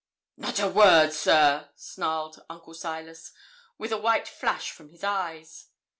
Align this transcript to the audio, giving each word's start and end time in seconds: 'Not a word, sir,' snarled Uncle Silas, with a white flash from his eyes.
'Not 0.35 0.59
a 0.59 0.67
word, 0.67 1.13
sir,' 1.13 1.69
snarled 1.75 2.41
Uncle 2.49 2.73
Silas, 2.73 3.31
with 3.77 3.91
a 3.91 3.99
white 3.99 4.27
flash 4.27 4.71
from 4.71 4.89
his 4.89 5.03
eyes. 5.03 5.67